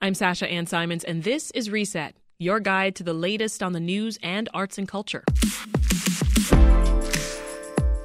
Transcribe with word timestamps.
I'm 0.00 0.14
Sasha 0.14 0.48
Ann 0.48 0.66
Simons, 0.66 1.02
and 1.02 1.24
this 1.24 1.50
is 1.56 1.70
Reset, 1.70 2.14
your 2.38 2.60
guide 2.60 2.94
to 2.96 3.02
the 3.02 3.12
latest 3.12 3.64
on 3.64 3.72
the 3.72 3.80
news 3.80 4.16
and 4.22 4.48
arts 4.54 4.78
and 4.78 4.86
culture. 4.86 5.24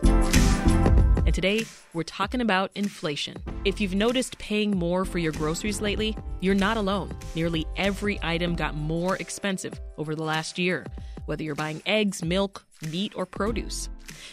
And 0.01 1.35
today, 1.35 1.65
we're 1.93 2.01
talking 2.01 2.41
about 2.41 2.71
inflation. 2.73 3.37
If 3.63 3.79
you've 3.79 3.93
noticed 3.93 4.39
paying 4.39 4.75
more 4.75 5.05
for 5.05 5.19
your 5.19 5.33
groceries 5.33 5.81
lately, 5.81 6.17
you're 6.41 6.55
not 6.55 6.77
alone. 6.77 7.15
Nearly 7.35 7.63
every 7.77 8.17
item 8.23 8.55
got 8.55 8.73
more 8.73 9.15
expensive 9.17 9.79
over 9.99 10.15
the 10.15 10.23
last 10.23 10.57
year, 10.57 10.87
whether 11.27 11.43
you're 11.43 11.53
buying 11.53 11.83
eggs, 11.85 12.23
milk, 12.23 12.65
meat, 12.89 13.13
or 13.15 13.27
produce. 13.27 13.87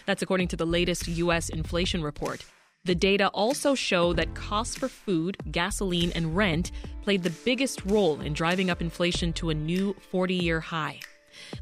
That's 0.07 0.23
according 0.23 0.49
to 0.49 0.57
the 0.57 0.67
latest 0.67 1.09
U.S. 1.09 1.51
inflation 1.51 2.03
report. 2.03 2.43
The 2.85 2.95
data 2.95 3.29
also 3.29 3.75
show 3.75 4.15
that 4.15 4.35
costs 4.35 4.75
for 4.75 4.89
food, 4.89 5.37
gasoline, 5.53 6.13
and 6.15 6.35
rent 6.35 6.73
played 7.03 7.23
the 7.23 7.35
biggest 7.45 7.85
role 7.85 8.21
in 8.21 8.33
driving 8.33 8.71
up 8.71 8.81
inflation 8.81 9.35
to 9.35 9.51
a 9.51 9.55
new 9.55 9.95
40 10.11 10.35
year 10.35 10.61
high. 10.61 11.01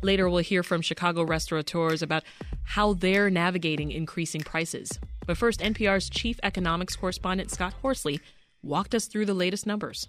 Later, 0.00 0.28
we'll 0.28 0.38
hear 0.38 0.62
from 0.62 0.80
Chicago 0.80 1.24
restaurateurs 1.24 2.02
about 2.02 2.22
how 2.62 2.94
they're 2.94 3.30
navigating 3.30 3.90
increasing 3.90 4.42
prices. 4.42 4.98
But 5.26 5.36
first, 5.36 5.60
NPR's 5.60 6.08
chief 6.08 6.38
economics 6.42 6.94
correspondent, 6.94 7.50
Scott 7.50 7.74
Horsley, 7.82 8.20
walked 8.62 8.94
us 8.94 9.06
through 9.06 9.26
the 9.26 9.34
latest 9.34 9.66
numbers. 9.66 10.08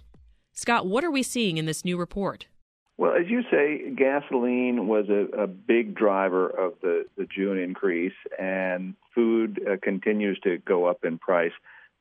Scott, 0.52 0.86
what 0.86 1.04
are 1.04 1.10
we 1.10 1.22
seeing 1.22 1.56
in 1.56 1.66
this 1.66 1.84
new 1.84 1.96
report? 1.96 2.46
Well, 3.00 3.14
as 3.14 3.30
you 3.30 3.40
say, 3.50 3.94
gasoline 3.96 4.86
was 4.86 5.06
a, 5.08 5.44
a 5.44 5.46
big 5.46 5.94
driver 5.94 6.46
of 6.46 6.74
the, 6.82 7.06
the 7.16 7.24
June 7.24 7.58
increase, 7.58 8.12
and 8.38 8.94
food 9.14 9.58
uh, 9.66 9.76
continues 9.82 10.38
to 10.40 10.58
go 10.58 10.84
up 10.84 11.02
in 11.02 11.16
price. 11.16 11.54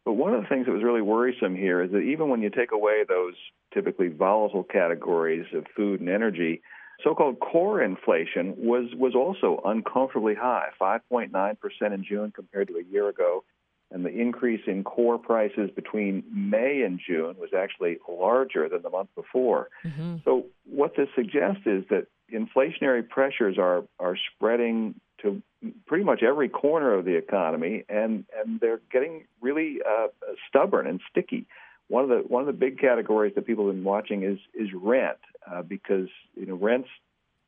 But 0.03 0.15
one 0.15 0.33
of 0.33 0.41
the 0.41 0.49
things 0.49 0.65
that 0.65 0.73
was 0.73 0.83
really 0.83 1.01
worrisome 1.01 1.55
here 1.55 1.81
is 1.81 1.91
that 1.91 1.99
even 1.99 2.27
when 2.27 2.41
you 2.41 2.49
take 2.49 2.73
away 2.73 3.05
those 3.07 3.35
typically 3.73 4.09
volatile 4.09 4.65
categories 4.65 5.45
of 5.53 5.67
food 5.73 6.01
and 6.01 6.09
energy, 6.09 6.61
so-called 7.01 7.39
core 7.39 7.81
inflation 7.81 8.55
was 8.57 8.93
was 8.93 9.15
also 9.15 9.61
uncomfortably 9.63 10.35
high, 10.35 10.67
5.9% 10.81 11.55
in 11.93 12.03
June 12.03 12.33
compared 12.35 12.67
to 12.67 12.75
a 12.75 12.83
year 12.83 13.07
ago, 13.07 13.45
and 13.91 14.05
the 14.05 14.09
increase 14.09 14.61
in 14.67 14.83
core 14.83 15.17
prices 15.17 15.69
between 15.75 16.23
May 16.31 16.83
and 16.83 16.99
June 17.05 17.35
was 17.39 17.49
actually 17.57 17.97
larger 18.07 18.69
than 18.69 18.81
the 18.83 18.89
month 18.89 19.09
before. 19.15 19.69
Mm-hmm. 19.83 20.17
So 20.25 20.45
what 20.65 20.95
this 20.95 21.07
suggests 21.15 21.61
is 21.65 21.83
that 21.89 22.07
inflationary 22.31 23.07
pressures 23.07 23.57
are 23.57 23.83
are 23.99 24.15
spreading 24.35 24.95
to 25.21 25.41
pretty 25.87 26.03
much 26.03 26.23
every 26.23 26.49
corner 26.49 26.93
of 26.93 27.05
the 27.05 27.15
economy, 27.15 27.83
and 27.89 28.25
and 28.37 28.59
they're 28.59 28.81
getting 28.91 29.25
really 29.41 29.79
uh, 29.87 30.07
stubborn 30.47 30.87
and 30.87 31.01
sticky. 31.09 31.47
One 31.87 32.03
of 32.03 32.09
the 32.09 32.17
one 32.27 32.41
of 32.41 32.47
the 32.47 32.53
big 32.53 32.79
categories 32.79 33.33
that 33.35 33.45
people 33.45 33.65
have 33.67 33.75
been 33.75 33.83
watching 33.83 34.23
is 34.23 34.37
is 34.53 34.69
rent, 34.73 35.17
uh, 35.51 35.63
because 35.63 36.07
you 36.35 36.45
know 36.45 36.55
rents 36.55 36.89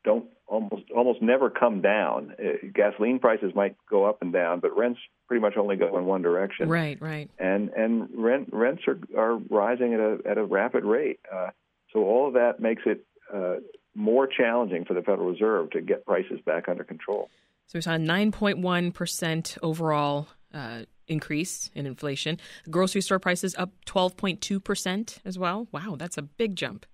don't 0.03 0.25
almost 0.47 0.83
almost 0.95 1.21
never 1.21 1.49
come 1.49 1.81
down. 1.81 2.35
Uh, 2.39 2.67
gasoline 2.73 3.19
prices 3.19 3.53
might 3.55 3.75
go 3.89 4.05
up 4.05 4.21
and 4.21 4.33
down, 4.33 4.59
but 4.59 4.75
rents 4.75 4.99
pretty 5.27 5.41
much 5.41 5.55
only 5.57 5.75
go 5.75 5.97
in 5.97 6.05
one 6.05 6.21
direction. 6.21 6.69
Right, 6.69 7.01
right. 7.01 7.29
And 7.39 7.69
and 7.69 8.09
rent 8.13 8.49
rents 8.51 8.83
are 8.87 8.99
are 9.17 9.37
rising 9.49 9.93
at 9.93 9.99
a 9.99 10.17
at 10.29 10.37
a 10.37 10.43
rapid 10.43 10.83
rate. 10.83 11.19
Uh, 11.31 11.49
so 11.93 11.99
all 11.99 12.27
of 12.27 12.33
that 12.33 12.59
makes 12.59 12.83
it 12.85 13.05
uh, 13.33 13.55
more 13.95 14.27
challenging 14.27 14.85
for 14.85 14.93
the 14.93 15.01
Federal 15.01 15.29
Reserve 15.29 15.71
to 15.71 15.81
get 15.81 16.05
prices 16.05 16.39
back 16.45 16.67
under 16.67 16.83
control. 16.83 17.29
So 17.67 17.77
we 17.77 17.81
saw 17.81 17.95
a 17.95 17.99
9.1 17.99 18.93
percent 18.93 19.57
overall. 19.61 20.27
Uh, 20.53 20.83
increase 21.07 21.69
in 21.75 21.85
inflation. 21.85 22.37
Grocery 22.69 23.01
store 23.01 23.19
prices 23.19 23.53
up 23.57 23.71
12.2% 23.85 25.17
as 25.25 25.37
well. 25.37 25.67
Wow, 25.71 25.95
that's 25.97 26.17
a 26.17 26.21
big 26.21 26.55
jump. 26.55 26.85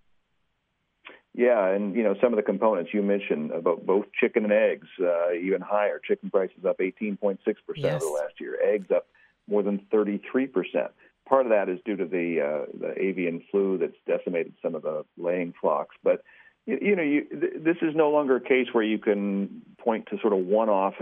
Yeah, 1.37 1.67
and 1.67 1.95
you 1.95 2.01
know 2.01 2.15
some 2.19 2.33
of 2.33 2.37
the 2.37 2.43
components 2.43 2.89
you 2.95 3.03
mentioned 3.03 3.51
about 3.51 3.85
both 3.85 4.05
chicken 4.19 4.43
and 4.43 4.51
eggs, 4.51 4.87
uh, 4.99 5.33
even 5.33 5.61
higher. 5.61 6.01
Chicken 6.03 6.31
prices 6.31 6.65
up 6.67 6.79
18.6 6.79 7.37
percent 7.37 7.85
over 7.85 7.99
the 7.99 8.11
last 8.11 8.41
year. 8.41 8.57
Eggs 8.59 8.87
up 8.89 9.05
more 9.47 9.61
than 9.61 9.85
33 9.91 10.47
percent. 10.47 10.87
Part 11.29 11.45
of 11.45 11.51
that 11.51 11.69
is 11.69 11.79
due 11.85 11.95
to 11.95 12.05
the 12.05 12.41
uh, 12.41 12.71
the 12.79 12.99
avian 12.99 13.43
flu 13.51 13.77
that's 13.77 13.93
decimated 14.07 14.53
some 14.63 14.73
of 14.73 14.81
the 14.81 15.05
laying 15.15 15.53
flocks. 15.61 15.95
But 16.03 16.23
you, 16.65 16.79
you 16.81 16.95
know, 16.95 17.03
you, 17.03 17.25
th- 17.25 17.63
this 17.63 17.77
is 17.83 17.95
no 17.95 18.09
longer 18.09 18.37
a 18.37 18.41
case 18.41 18.69
where 18.71 18.83
you 18.83 18.97
can 18.97 19.61
point 19.77 20.07
to 20.07 20.17
sort 20.19 20.33
of 20.33 20.39
one-off 20.39 20.95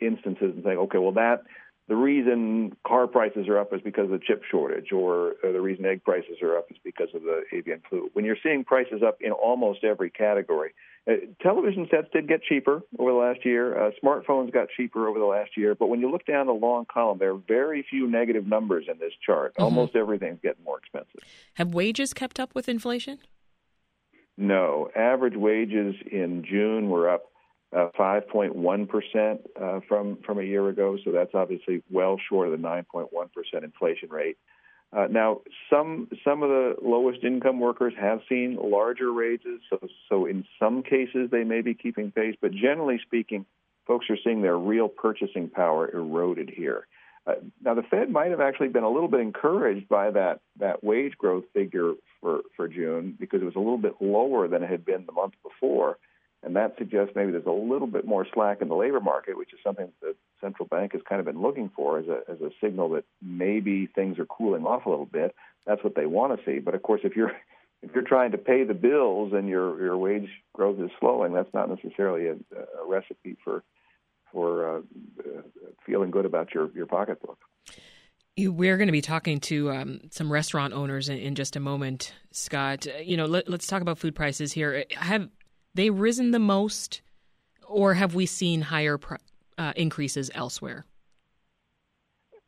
instances 0.00 0.52
and 0.54 0.62
say, 0.62 0.76
okay, 0.76 0.98
well 0.98 1.12
that 1.12 1.42
the 1.90 1.96
reason 1.96 2.76
car 2.86 3.08
prices 3.08 3.48
are 3.48 3.58
up 3.58 3.74
is 3.74 3.80
because 3.82 4.04
of 4.04 4.10
the 4.10 4.20
chip 4.24 4.44
shortage, 4.48 4.92
or, 4.92 5.34
or 5.42 5.50
the 5.52 5.60
reason 5.60 5.84
egg 5.84 6.04
prices 6.04 6.36
are 6.40 6.56
up 6.56 6.70
is 6.70 6.76
because 6.84 7.08
of 7.14 7.22
the 7.22 7.42
avian 7.52 7.82
flu. 7.90 8.08
When 8.12 8.24
you're 8.24 8.36
seeing 8.44 8.62
prices 8.62 9.02
up 9.04 9.18
in 9.20 9.32
almost 9.32 9.82
every 9.82 10.08
category, 10.08 10.70
uh, 11.10 11.14
television 11.42 11.88
sets 11.90 12.06
did 12.12 12.28
get 12.28 12.44
cheaper 12.44 12.82
over 12.96 13.10
the 13.10 13.16
last 13.16 13.44
year. 13.44 13.76
Uh, 13.76 13.90
smartphones 14.00 14.52
got 14.52 14.68
cheaper 14.76 15.08
over 15.08 15.18
the 15.18 15.24
last 15.24 15.56
year. 15.56 15.74
But 15.74 15.88
when 15.88 16.00
you 16.00 16.08
look 16.08 16.24
down 16.24 16.46
the 16.46 16.52
long 16.52 16.84
column, 16.84 17.18
there 17.18 17.32
are 17.32 17.40
very 17.48 17.84
few 17.90 18.08
negative 18.08 18.46
numbers 18.46 18.84
in 18.88 19.00
this 19.00 19.12
chart. 19.26 19.54
Mm-hmm. 19.54 19.64
Almost 19.64 19.96
everything's 19.96 20.38
getting 20.44 20.62
more 20.62 20.78
expensive. 20.78 21.20
Have 21.54 21.74
wages 21.74 22.14
kept 22.14 22.38
up 22.38 22.54
with 22.54 22.68
inflation? 22.68 23.18
No. 24.36 24.90
Average 24.94 25.34
wages 25.34 25.96
in 26.08 26.44
June 26.48 26.88
were 26.88 27.10
up 27.10 27.29
5.1% 27.72 29.38
uh, 29.60 29.80
from 29.88 30.18
from 30.26 30.38
a 30.38 30.42
year 30.42 30.68
ago. 30.68 30.98
So 31.04 31.12
that's 31.12 31.34
obviously 31.34 31.82
well 31.90 32.16
short 32.28 32.48
of 32.48 32.60
the 32.60 32.66
9.1% 32.66 33.08
inflation 33.62 34.08
rate. 34.10 34.36
Uh, 34.92 35.06
now, 35.08 35.40
some 35.70 36.08
some 36.24 36.42
of 36.42 36.48
the 36.48 36.74
lowest 36.82 37.22
income 37.22 37.60
workers 37.60 37.92
have 37.98 38.20
seen 38.28 38.58
larger 38.60 39.12
raises, 39.12 39.60
so 39.70 39.78
so 40.08 40.26
in 40.26 40.44
some 40.58 40.82
cases 40.82 41.30
they 41.30 41.44
may 41.44 41.60
be 41.60 41.74
keeping 41.74 42.10
pace, 42.10 42.34
but 42.40 42.50
generally 42.50 42.98
speaking, 43.06 43.46
folks 43.86 44.06
are 44.10 44.18
seeing 44.24 44.42
their 44.42 44.58
real 44.58 44.88
purchasing 44.88 45.48
power 45.48 45.88
eroded 45.88 46.50
here. 46.50 46.88
Uh, 47.24 47.34
now, 47.62 47.74
the 47.74 47.82
Fed 47.82 48.10
might 48.10 48.30
have 48.30 48.40
actually 48.40 48.68
been 48.68 48.82
a 48.82 48.90
little 48.90 49.08
bit 49.08 49.20
encouraged 49.20 49.88
by 49.88 50.10
that 50.10 50.40
that 50.58 50.82
wage 50.82 51.16
growth 51.16 51.44
figure 51.54 51.94
for 52.20 52.40
for 52.56 52.66
June 52.66 53.16
because 53.18 53.42
it 53.42 53.44
was 53.44 53.54
a 53.54 53.60
little 53.60 53.78
bit 53.78 53.94
lower 54.00 54.48
than 54.48 54.64
it 54.64 54.70
had 54.70 54.84
been 54.84 55.06
the 55.06 55.12
month 55.12 55.34
before. 55.44 55.98
And 56.42 56.56
that 56.56 56.74
suggests 56.78 57.12
maybe 57.14 57.32
there's 57.32 57.44
a 57.44 57.50
little 57.50 57.86
bit 57.86 58.06
more 58.06 58.26
slack 58.32 58.62
in 58.62 58.68
the 58.68 58.74
labor 58.74 59.00
market, 59.00 59.36
which 59.36 59.52
is 59.52 59.58
something 59.62 59.92
the 60.00 60.16
central 60.40 60.66
bank 60.66 60.92
has 60.92 61.02
kind 61.06 61.20
of 61.20 61.26
been 61.26 61.42
looking 61.42 61.70
for 61.74 61.98
as 61.98 62.06
a, 62.08 62.20
as 62.30 62.40
a 62.40 62.50
signal 62.62 62.88
that 62.90 63.04
maybe 63.20 63.86
things 63.86 64.18
are 64.18 64.24
cooling 64.24 64.64
off 64.64 64.86
a 64.86 64.90
little 64.90 65.06
bit. 65.06 65.34
That's 65.66 65.84
what 65.84 65.94
they 65.94 66.06
want 66.06 66.38
to 66.38 66.44
see. 66.44 66.58
But 66.58 66.74
of 66.74 66.82
course, 66.82 67.02
if 67.04 67.14
you're 67.14 67.32
if 67.82 67.94
you're 67.94 68.04
trying 68.04 68.32
to 68.32 68.38
pay 68.38 68.64
the 68.64 68.74
bills 68.74 69.32
and 69.34 69.48
your 69.48 69.78
your 69.82 69.98
wage 69.98 70.28
growth 70.54 70.80
is 70.80 70.90
slowing, 70.98 71.34
that's 71.34 71.52
not 71.52 71.68
necessarily 71.68 72.28
a, 72.28 72.32
a 72.32 72.88
recipe 72.88 73.36
for 73.44 73.62
for 74.32 74.78
uh, 74.78 74.80
feeling 75.84 76.10
good 76.10 76.24
about 76.24 76.54
your 76.54 76.70
your 76.74 76.86
pocketbook. 76.86 77.38
We're 78.38 78.78
going 78.78 78.88
to 78.88 78.92
be 78.92 79.02
talking 79.02 79.40
to 79.40 79.70
um, 79.70 80.00
some 80.10 80.32
restaurant 80.32 80.72
owners 80.72 81.10
in, 81.10 81.18
in, 81.18 81.34
just 81.34 81.56
a 81.56 81.60
moment, 81.60 82.14
Scott. 82.30 82.86
You 83.04 83.18
know, 83.18 83.26
let, 83.26 83.46
us 83.50 83.66
talk 83.66 83.82
about 83.82 83.98
food 83.98 84.14
prices 84.14 84.52
here. 84.52 84.84
Have 84.92 85.28
they 85.74 85.90
risen 85.90 86.30
the 86.30 86.38
most, 86.38 87.02
or 87.66 87.94
have 87.94 88.14
we 88.14 88.26
seen 88.26 88.62
higher 88.62 88.98
uh, 89.58 89.72
increases 89.76 90.30
elsewhere? 90.34 90.84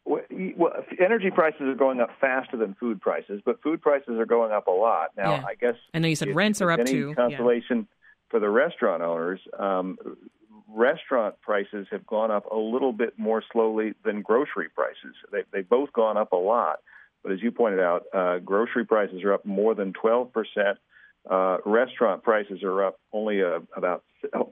Well, 0.05 0.73
energy 0.99 1.31
prices 1.31 1.63
are 1.63 1.75
going 1.75 2.01
up 2.01 2.11
faster 2.21 2.57
than 2.57 2.75
food 2.75 3.01
prices, 3.01 3.41
but 3.45 3.63
food 3.63 3.81
prices 3.81 4.19
are 4.19 4.27
going 4.27 4.53
up 4.53 4.67
a 4.67 4.73
lot 4.73 5.11
now. 5.17 5.37
Yeah. 5.37 5.45
I 5.47 5.55
guess 5.55 5.77
I 5.95 6.01
know 6.01 6.09
you 6.09 6.17
said 6.17 6.35
rents 6.35 6.61
are 6.61 6.71
up 6.71 6.81
any 6.81 6.91
too. 6.91 7.15
Consolation. 7.15 7.79
Yeah. 7.79 7.85
for 8.29 8.41
the 8.41 8.51
restaurant 8.51 9.03
owners, 9.03 9.41
um, 9.59 9.97
restaurant 10.69 11.41
prices 11.41 11.87
have 11.91 12.07
gone 12.07 12.31
up 12.31 12.47
a 12.51 12.57
little 12.57 12.93
bit 12.93 13.19
more 13.19 13.43
slowly 13.53 13.95
than 14.05 14.23
grocery 14.23 14.69
prices. 14.75 15.15
They, 15.31 15.43
they've 15.53 15.69
both 15.69 15.93
gone 15.93 16.17
up 16.17 16.33
a 16.33 16.37
lot. 16.37 16.81
But 17.23 17.33
as 17.33 17.43
you 17.43 17.53
pointed 17.53 17.81
out, 17.81 18.05
uh, 18.13 18.39
grocery 18.39 18.85
prices 18.85 19.23
are 19.23 19.33
up 19.33 19.47
more 19.47 19.75
than 19.75 19.93
12 19.93 20.33
percent. 20.33 20.79
Uh, 21.29 21.59
restaurant 21.65 22.23
prices 22.23 22.63
are 22.63 22.85
up 22.85 22.99
only 23.13 23.43
uh, 23.43 23.61
about 23.77 24.03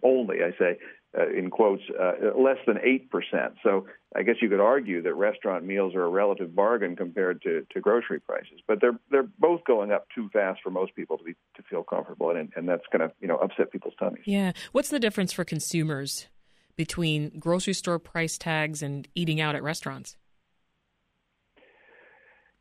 only 0.02 0.38
I 0.44 0.50
say 0.58 0.78
uh, 1.18 1.28
in 1.28 1.50
quotes 1.50 1.82
uh, 1.98 2.38
less 2.38 2.58
than 2.66 2.78
eight 2.84 3.10
percent. 3.10 3.54
So 3.62 3.86
I 4.14 4.22
guess 4.22 4.36
you 4.40 4.48
could 4.48 4.60
argue 4.60 5.02
that 5.02 5.14
restaurant 5.14 5.64
meals 5.64 5.94
are 5.94 6.04
a 6.04 6.08
relative 6.08 6.54
bargain 6.54 6.94
compared 6.94 7.42
to, 7.42 7.66
to 7.72 7.80
grocery 7.80 8.20
prices. 8.20 8.60
But 8.68 8.80
they're 8.80 8.98
they're 9.10 9.28
both 9.38 9.64
going 9.64 9.90
up 9.90 10.06
too 10.14 10.28
fast 10.32 10.60
for 10.62 10.70
most 10.70 10.94
people 10.94 11.18
to 11.18 11.24
be 11.24 11.34
to 11.56 11.62
feel 11.68 11.82
comfortable, 11.82 12.30
and 12.30 12.52
and 12.54 12.68
that's 12.68 12.84
going 12.92 13.08
to 13.08 13.14
you 13.20 13.26
know 13.26 13.36
upset 13.36 13.72
people's 13.72 13.94
tummies. 13.98 14.22
Yeah, 14.26 14.52
what's 14.72 14.90
the 14.90 15.00
difference 15.00 15.32
for 15.32 15.44
consumers 15.44 16.28
between 16.76 17.30
grocery 17.40 17.74
store 17.74 17.98
price 17.98 18.38
tags 18.38 18.80
and 18.80 19.08
eating 19.14 19.40
out 19.40 19.56
at 19.56 19.62
restaurants? 19.62 20.16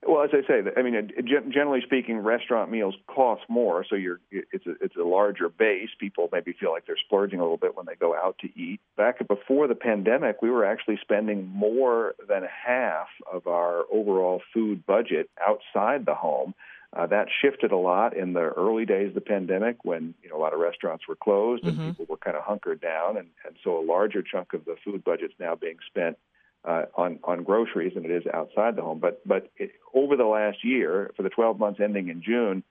Well, 0.08 0.24
as 0.24 0.30
I 0.32 0.48
say, 0.48 0.62
I 0.78 0.82
mean, 0.82 1.12
generally 1.28 1.82
speaking, 1.82 2.20
restaurant 2.20 2.72
meals 2.72 2.96
cost 3.08 3.42
more, 3.50 3.86
so 3.88 3.96
you're 3.96 4.22
it's 4.32 4.66
a 4.66 4.72
it's 4.82 4.96
a 4.96 5.04
larger 5.04 5.50
base. 5.50 5.90
People 6.00 6.30
maybe 6.32 6.54
feel 6.58 6.72
like 6.72 6.86
they're 6.86 6.96
splurging 6.98 7.40
a 7.40 7.44
little 7.44 7.58
bit 7.58 7.76
when 7.76 7.86
they 7.86 7.96
go 7.96 8.16
out 8.16 8.38
to 8.40 8.48
eat. 8.58 8.80
Back 8.96 9.28
before 9.28 9.68
the 9.68 9.76
pandemic, 9.76 10.42
we 10.42 10.50
were 10.50 10.64
actually 10.64 11.00
spending 11.02 11.48
more 11.48 12.16
than 12.30 12.44
half 12.44 13.08
of 13.32 13.48
our 13.48 13.84
overall 13.92 14.42
food 14.54 14.86
budget 14.86 15.30
outside 15.46 16.06
the 16.06 16.16
home. 16.16 16.54
Uh, 16.96 17.06
that 17.06 17.28
shifted 17.42 17.72
a 17.72 17.78
lot 17.78 18.16
in 18.16 18.32
the 18.32 18.40
early 18.40 18.86
days 18.86 19.10
of 19.10 19.16
the 19.16 19.22
pandemic 19.22 19.84
when 19.84 20.16
you 20.24 20.30
know 20.30 20.38
a 20.38 20.42
lot 20.42 20.54
of 20.54 20.60
restaurants 20.60 21.10
were 21.10 21.16
closed 21.16 21.64
and 21.66 21.74
mm-hmm. 21.74 21.90
people 21.90 22.06
were 22.10 22.18
kind 22.18 22.38
of 22.38 22.44
hunkered 22.44 22.80
down, 22.80 23.18
and, 23.18 23.28
and 23.46 23.58
so 23.66 23.78
a 23.78 23.84
larger 23.86 24.22
chunk 24.22 24.54
of 24.54 24.64
the 24.64 24.78
food 24.86 25.04
budget's 25.04 25.36
now 25.40 25.56
being 25.56 25.78
spent 25.88 26.18
uh, 26.66 26.84
on 26.96 27.20
on 27.24 27.44
groceries 27.44 27.94
than 27.96 28.06
it 28.06 28.12
is 28.12 28.24
outside 28.34 28.76
the 28.76 28.82
home. 28.82 29.00
But 29.00 29.22
but 29.28 29.50
it, 29.58 29.72
over 29.94 30.16
the 30.16 30.26
last 30.26 30.64
year, 30.64 31.12
for 31.16 31.24
the 31.24 31.30
12 31.30 31.60
months 31.60 31.80
ending 31.80 32.10
in 32.10 32.22
June, 32.22 32.64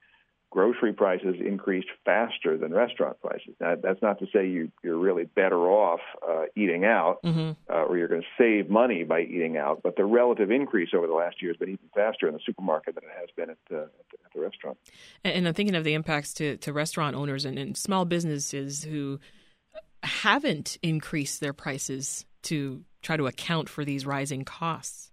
grocery 0.51 0.93
prices 0.93 1.35
increased 1.45 1.89
faster 2.05 2.57
than 2.57 2.73
restaurant 2.73 3.19
prices. 3.21 3.53
Now, 3.59 3.75
that's 3.75 4.01
not 4.01 4.19
to 4.19 4.25
say 4.33 4.47
you, 4.47 4.71
you're 4.83 4.97
really 4.97 5.25
better 5.25 5.59
off 5.59 5.99
uh, 6.27 6.43
eating 6.55 6.85
out 6.85 7.19
mm-hmm. 7.23 7.51
uh, 7.71 7.83
or 7.83 7.97
you're 7.97 8.07
going 8.07 8.21
to 8.21 8.27
save 8.37 8.69
money 8.69 9.03
by 9.03 9.21
eating 9.21 9.57
out, 9.57 9.81
but 9.83 9.95
the 9.95 10.05
relative 10.05 10.49
increase 10.49 10.89
over 10.95 11.05
the 11.05 11.13
last 11.13 11.41
year 11.41 11.51
has 11.51 11.57
been 11.57 11.69
even 11.69 11.89
faster 11.93 12.27
in 12.27 12.33
the 12.33 12.39
supermarket 12.45 12.95
than 12.95 13.03
it 13.03 13.15
has 13.19 13.29
been 13.35 13.51
at, 13.51 13.57
uh, 13.71 13.83
at, 13.83 13.91
the, 14.11 14.17
at 14.25 14.33
the, 14.33 14.41
restaurant. 14.41 14.77
And, 15.23 15.35
and, 15.35 15.47
I'm 15.47 15.53
thinking 15.53 15.75
of 15.75 15.83
the 15.83 15.93
impacts 15.93 16.33
to, 16.35 16.57
to 16.57 16.73
restaurant 16.73 17.15
owners 17.15 17.45
and, 17.45 17.59
and 17.59 17.77
small 17.77 18.05
businesses 18.05 18.83
who 18.83 19.19
haven't 20.01 20.77
increased 20.81 21.41
their 21.41 21.53
prices 21.53 22.25
to 22.43 22.83
try 23.01 23.17
to 23.17 23.27
account 23.27 23.69
for 23.69 23.85
these 23.85 24.05
rising 24.05 24.45
costs? 24.45 25.11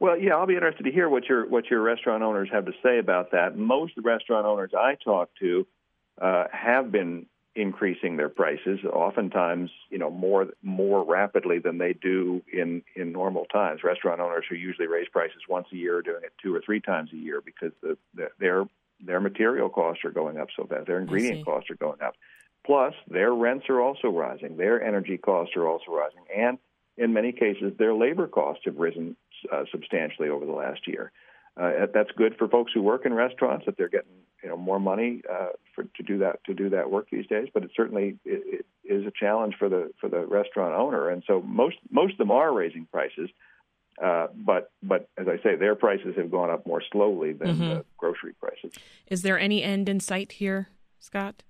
Well, 0.00 0.18
yeah, 0.18 0.34
I'll 0.34 0.46
be 0.46 0.54
interested 0.54 0.82
to 0.84 0.90
hear 0.90 1.08
what 1.08 1.28
your 1.28 1.46
what 1.48 1.70
your 1.70 1.80
restaurant 1.80 2.24
owners 2.24 2.48
have 2.52 2.66
to 2.66 2.72
say 2.82 2.98
about 2.98 3.30
that. 3.30 3.56
Most 3.56 3.94
the 3.94 4.02
restaurant 4.02 4.46
owners 4.46 4.72
I 4.76 4.96
talk 4.96 5.30
to 5.38 5.64
uh, 6.20 6.44
have 6.52 6.90
been 6.90 7.26
increasing 7.54 8.16
their 8.16 8.28
prices, 8.28 8.80
oftentimes, 8.84 9.70
you 9.90 9.98
know, 9.98 10.10
more 10.10 10.48
more 10.62 11.04
rapidly 11.04 11.58
than 11.58 11.78
they 11.78 11.92
do 11.92 12.42
in 12.52 12.82
in 12.96 13.12
normal 13.12 13.44
times. 13.44 13.84
Restaurant 13.84 14.20
owners 14.20 14.44
who 14.48 14.56
usually 14.56 14.88
raise 14.88 15.08
prices 15.08 15.42
once 15.48 15.68
a 15.72 15.76
year 15.76 15.98
are 15.98 16.02
doing 16.02 16.22
it 16.24 16.32
two 16.42 16.54
or 16.54 16.60
three 16.64 16.80
times 16.80 17.10
a 17.12 17.16
year 17.16 17.40
because 17.40 17.72
the, 17.80 17.96
the 18.14 18.28
their 18.40 18.64
their 19.04 19.20
material 19.20 19.68
costs 19.68 20.04
are 20.04 20.10
going 20.10 20.38
up 20.38 20.48
so 20.56 20.64
fast. 20.66 20.86
Their 20.86 20.98
ingredient 20.98 21.44
costs 21.44 21.70
are 21.70 21.76
going 21.76 22.00
up. 22.00 22.14
Plus, 22.64 22.94
their 23.08 23.34
rents 23.34 23.66
are 23.68 23.80
also 23.80 24.08
rising, 24.08 24.56
their 24.56 24.82
energy 24.82 25.18
costs 25.18 25.56
are 25.56 25.66
also 25.66 25.90
rising, 25.90 26.22
and 26.34 26.58
in 26.96 27.12
many 27.12 27.32
cases, 27.32 27.72
their 27.78 27.94
labor 27.94 28.28
costs 28.28 28.62
have 28.66 28.76
risen 28.76 29.16
uh, 29.52 29.64
substantially 29.72 30.28
over 30.28 30.46
the 30.46 30.52
last 30.52 30.86
year. 30.86 31.10
Uh, 31.60 31.86
that's 31.92 32.10
good 32.16 32.34
for 32.38 32.48
folks 32.48 32.72
who 32.72 32.82
work 32.82 33.04
in 33.04 33.12
restaurants 33.12 33.66
that 33.66 33.76
they're 33.76 33.88
getting 33.88 34.12
you 34.42 34.48
know 34.48 34.56
more 34.56 34.80
money 34.80 35.22
uh, 35.30 35.48
for, 35.74 35.84
to 35.84 36.02
do 36.02 36.18
that 36.18 36.42
to 36.44 36.54
do 36.54 36.70
that 36.70 36.90
work 36.90 37.08
these 37.10 37.26
days. 37.26 37.48
But 37.52 37.64
it 37.64 37.70
certainly 37.76 38.18
it, 38.24 38.64
it 38.84 38.90
is 38.90 39.06
a 39.06 39.12
challenge 39.18 39.54
for 39.58 39.68
the 39.68 39.90
for 40.00 40.08
the 40.08 40.24
restaurant 40.26 40.74
owner, 40.74 41.10
and 41.10 41.22
so 41.26 41.42
most 41.42 41.76
most 41.90 42.12
of 42.12 42.18
them 42.18 42.30
are 42.30 42.52
raising 42.52 42.86
prices. 42.86 43.28
Uh, 44.02 44.28
but 44.34 44.70
but 44.82 45.08
as 45.18 45.26
I 45.28 45.42
say, 45.42 45.56
their 45.56 45.74
prices 45.74 46.14
have 46.16 46.30
gone 46.30 46.50
up 46.50 46.66
more 46.66 46.82
slowly 46.90 47.34
than 47.34 47.56
mm-hmm. 47.56 47.80
grocery 47.98 48.32
prices. 48.40 48.72
Is 49.08 49.20
there 49.20 49.38
any 49.38 49.62
end 49.62 49.90
in 49.90 50.00
sight 50.00 50.32
here, 50.32 50.68
Scott? 51.00 51.42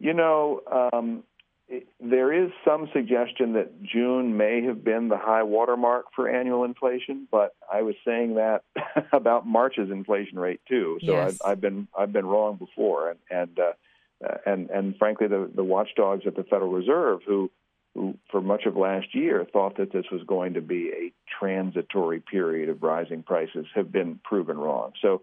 You 0.00 0.14
know, 0.14 0.62
um, 0.92 1.22
it, 1.68 1.86
there 2.00 2.32
is 2.32 2.50
some 2.64 2.88
suggestion 2.92 3.52
that 3.52 3.82
June 3.82 4.36
may 4.36 4.64
have 4.64 4.82
been 4.82 5.08
the 5.08 5.16
high 5.16 5.44
watermark 5.44 6.06
for 6.16 6.28
annual 6.28 6.64
inflation, 6.64 7.28
but 7.30 7.54
I 7.72 7.82
was 7.82 7.94
saying 8.04 8.34
that 8.34 8.64
about 9.12 9.46
March's 9.46 9.90
inflation 9.90 10.38
rate 10.38 10.60
too. 10.68 10.98
So 11.04 11.12
yes. 11.12 11.38
I've, 11.44 11.52
I've, 11.52 11.60
been 11.60 11.86
I've 11.96 12.12
been 12.12 12.26
wrong 12.26 12.56
before, 12.56 13.10
and 13.10 13.18
and 13.30 13.58
uh, 13.60 14.36
and 14.44 14.70
and 14.70 14.96
frankly, 14.96 15.28
the 15.28 15.50
the 15.54 15.62
watchdogs 15.62 16.26
at 16.26 16.34
the 16.34 16.44
Federal 16.44 16.72
Reserve 16.72 17.20
who 17.26 17.50
who 17.94 18.16
for 18.30 18.40
much 18.40 18.64
of 18.66 18.76
last 18.76 19.14
year 19.14 19.46
thought 19.52 19.76
that 19.76 19.92
this 19.92 20.06
was 20.10 20.22
going 20.26 20.54
to 20.54 20.60
be 20.60 20.90
a 20.90 21.12
transitory 21.38 22.20
period 22.20 22.68
of 22.68 22.82
rising 22.82 23.22
prices 23.22 23.66
have 23.74 23.92
been 23.92 24.18
proven 24.24 24.58
wrong. 24.58 24.92
So 25.02 25.22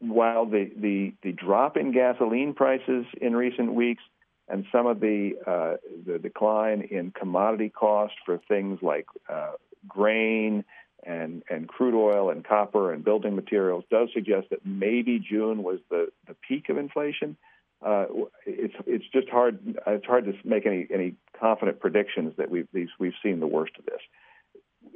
while 0.00 0.46
the, 0.46 0.70
the, 0.76 1.14
the 1.22 1.32
drop 1.32 1.76
in 1.76 1.92
gasoline 1.92 2.54
prices 2.54 3.06
in 3.20 3.34
recent 3.34 3.72
weeks 3.72 4.02
and 4.48 4.64
some 4.70 4.86
of 4.86 5.00
the 5.00 5.32
uh, 5.46 5.76
the 6.06 6.18
decline 6.18 6.82
in 6.90 7.10
commodity 7.10 7.68
cost 7.68 8.14
for 8.24 8.38
things 8.48 8.78
like 8.82 9.06
uh, 9.28 9.52
grain 9.88 10.64
and 11.04 11.42
and 11.50 11.68
crude 11.68 11.94
oil 11.94 12.30
and 12.30 12.44
copper 12.44 12.92
and 12.92 13.04
building 13.04 13.34
materials 13.34 13.84
does 13.90 14.08
suggest 14.14 14.48
that 14.50 14.64
maybe 14.64 15.18
June 15.18 15.62
was 15.62 15.78
the, 15.90 16.08
the 16.26 16.34
peak 16.46 16.68
of 16.68 16.78
inflation. 16.78 17.36
Uh, 17.84 18.06
it's 18.46 18.74
it's 18.86 19.04
just 19.12 19.28
hard 19.28 19.58
it's 19.86 20.06
hard 20.06 20.24
to 20.24 20.32
make 20.44 20.66
any 20.66 20.86
any 20.92 21.14
confident 21.38 21.80
predictions 21.80 22.32
that 22.36 22.50
we've 22.50 22.68
we've 22.98 23.12
seen 23.22 23.40
the 23.40 23.46
worst 23.46 23.72
of 23.78 23.84
this 23.84 24.00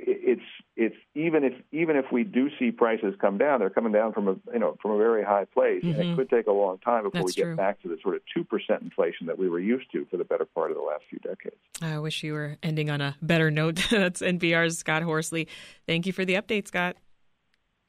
it's 0.06 0.42
it's 0.76 0.96
even 1.14 1.44
if 1.44 1.52
even 1.72 1.96
if 1.96 2.06
we 2.12 2.24
do 2.24 2.48
see 2.58 2.70
prices 2.70 3.14
come 3.20 3.38
down, 3.38 3.60
they're 3.60 3.70
coming 3.70 3.92
down 3.92 4.12
from 4.12 4.28
a 4.28 4.36
you 4.52 4.58
know 4.58 4.76
from 4.80 4.92
a 4.92 4.98
very 4.98 5.22
high 5.24 5.44
place, 5.44 5.82
mm-hmm. 5.82 5.88
and 5.90 5.96
it 5.96 6.04
mm-hmm. 6.04 6.16
could 6.16 6.30
take 6.30 6.46
a 6.46 6.52
long 6.52 6.78
time 6.78 7.04
before 7.04 7.20
That's 7.20 7.36
we 7.36 7.40
get 7.40 7.44
true. 7.44 7.56
back 7.56 7.80
to 7.82 7.88
the 7.88 7.98
sort 8.02 8.16
of 8.16 8.22
two 8.34 8.44
percent 8.44 8.82
inflation 8.82 9.26
that 9.26 9.38
we 9.38 9.48
were 9.48 9.60
used 9.60 9.90
to 9.92 10.06
for 10.10 10.16
the 10.16 10.24
better 10.24 10.44
part 10.44 10.70
of 10.70 10.76
the 10.76 10.82
last 10.82 11.02
few 11.08 11.18
decades. 11.18 11.56
I 11.82 11.98
wish 11.98 12.22
you 12.22 12.32
were 12.32 12.56
ending 12.62 12.90
on 12.90 13.00
a 13.00 13.16
better 13.20 13.50
note. 13.50 13.86
That's 13.90 14.22
NPR's 14.22 14.78
Scott 14.78 15.02
Horsley. 15.02 15.48
Thank 15.86 16.06
you 16.06 16.12
for 16.12 16.24
the 16.24 16.34
update, 16.34 16.68
Scott. 16.68 16.96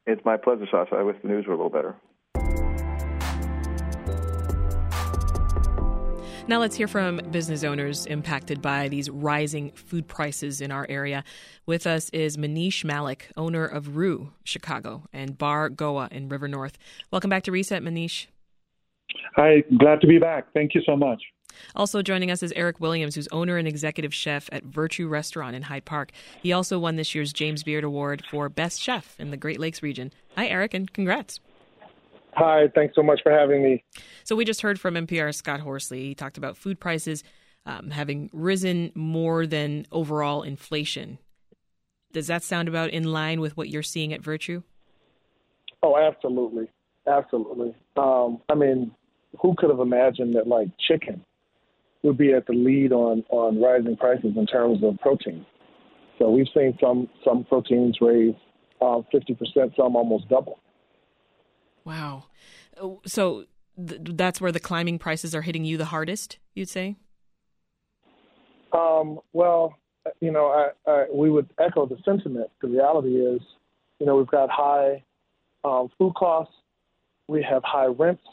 It's 0.06 0.24
my 0.26 0.38
pleasure, 0.38 0.66
Sasha. 0.72 0.96
I 0.96 1.04
wish 1.04 1.18
the 1.22 1.28
news 1.28 1.46
were 1.46 1.54
a 1.54 1.58
little 1.58 1.70
better. 1.70 1.96
Now 6.52 6.60
let's 6.60 6.76
hear 6.76 6.90
from 6.90 7.22
business 7.32 7.64
owners 7.64 8.06
impacted 8.08 8.62
by 8.62 8.90
these 8.90 9.10
rising 9.10 9.72
food 9.72 10.06
prices 10.06 10.60
in 10.60 10.70
our 10.70 10.86
area. 10.90 11.24
With 11.66 11.88
us 11.88 12.10
is 12.10 12.36
Manish 12.36 12.84
Malik, 12.84 13.32
owner 13.38 13.64
of 13.64 13.96
Rooh 13.96 14.34
Chicago 14.44 15.04
and 15.14 15.38
Bar 15.38 15.70
Goa 15.70 16.10
in 16.12 16.28
River 16.28 16.50
North. 16.50 16.78
Welcome 17.10 17.30
back 17.30 17.44
to 17.44 17.54
Reset, 17.54 17.82
Manish. 17.82 18.28
Hi, 19.38 19.64
glad 19.80 20.02
to 20.02 20.08
be 20.08 20.20
back. 20.20 20.52
Thank 20.54 20.76
you 20.76 20.82
so 20.86 20.98
much. 20.98 21.24
Also 21.74 22.02
joining 22.02 22.30
us 22.30 22.44
is 22.44 22.52
Eric 22.52 22.82
Williams, 22.82 23.16
who's 23.16 23.30
owner 23.30 23.56
and 23.56 23.66
executive 23.66 24.14
chef 24.14 24.50
at 24.52 24.66
Virtue 24.66 25.08
Restaurant 25.08 25.56
in 25.56 25.62
Hyde 25.62 25.86
Park. 25.86 26.12
He 26.44 26.52
also 26.52 26.78
won 26.78 26.98
this 26.98 27.16
year's 27.16 27.32
James 27.32 27.64
Beard 27.64 27.86
Award 27.86 28.26
for 28.30 28.50
Best 28.50 28.82
Chef 28.82 29.18
in 29.18 29.32
the 29.32 29.38
Great 29.38 29.62
Lakes 29.62 29.82
region. 29.82 30.12
Hi, 30.36 30.48
Eric, 30.48 30.74
and 30.74 30.92
congrats. 30.92 31.40
Hi, 32.34 32.70
thanks 32.74 32.96
so 32.96 33.04
much 33.04 33.20
for 33.24 33.32
having 33.32 33.64
me. 33.64 33.84
So, 34.24 34.36
we 34.36 34.46
just 34.46 34.62
heard 34.62 34.80
from 34.80 34.96
NPR 34.96 35.34
Scott 35.36 35.60
Horsley. 35.60 36.08
He 36.08 36.16
talked 36.16 36.38
about 36.38 36.56
food 36.56 36.80
prices 36.80 37.24
um, 37.66 37.92
having 37.92 38.30
risen 38.34 38.92
more 38.96 39.46
than 39.46 39.86
overall 39.92 40.42
inflation. 40.44 41.18
Does 42.14 42.28
that 42.28 42.44
sound 42.44 42.68
about 42.68 42.90
in 42.90 43.04
line 43.04 43.42
with 43.42 43.56
what 43.58 43.70
you're 43.70 43.84
seeing 43.84 44.14
at 44.14 44.22
Virtue? 44.22 44.64
Oh, 45.84 45.98
absolutely. 45.98 46.68
Absolutely. 47.08 47.76
Um, 47.98 48.42
I 48.50 48.56
mean, 48.56 48.92
who 49.42 49.56
could 49.58 49.70
have 49.70 49.80
imagined 49.80 50.36
that, 50.36 50.48
like, 50.48 50.70
chicken 50.88 51.24
would 52.04 52.18
be 52.18 52.34
at 52.34 52.48
the 52.48 52.54
lead 52.54 52.92
on, 52.92 53.24
on 53.30 53.62
rising 53.62 53.98
prices 53.98 54.34
in 54.36 54.46
terms 54.46 54.84
of 54.84 54.98
protein? 55.00 55.46
So, 56.18 56.30
we've 56.30 56.48
seen 56.56 56.78
some, 56.82 57.10
some 57.26 57.44
proteins 57.44 57.98
raise 58.00 58.36
uh, 58.82 59.02
50%, 59.14 59.76
some 59.76 59.96
almost 59.96 60.30
double. 60.30 60.60
Wow. 61.84 62.26
So 63.06 63.46
th- 63.78 64.02
that's 64.04 64.42
where 64.42 64.52
the 64.52 64.60
climbing 64.60 65.00
prices 65.00 65.36
are 65.36 65.42
hitting 65.42 65.66
you 65.66 65.78
the 65.78 65.86
hardest, 65.86 66.38
you'd 66.54 66.70
say? 66.70 66.96
Um, 68.74 69.20
well, 69.34 69.78
you 70.20 70.32
know, 70.32 70.48
I, 70.48 70.90
I, 70.90 71.06
we 71.14 71.30
would 71.30 71.50
echo 71.60 71.86
the 71.86 71.98
sentiment. 72.04 72.50
The 72.62 72.68
reality 72.68 73.16
is, 73.18 73.42
you 74.00 74.06
know, 74.06 74.16
we've 74.16 74.28
got 74.28 74.50
high 74.50 75.04
um, 75.64 75.90
food 75.98 76.14
costs, 76.16 76.54
we 77.28 77.44
have 77.44 77.64
high 77.64 77.86
rents, 77.86 78.24